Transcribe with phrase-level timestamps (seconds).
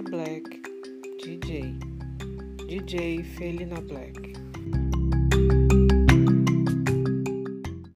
[0.00, 0.44] Felina Black,
[1.22, 1.78] DJ.
[2.68, 4.79] DJ Felina Black.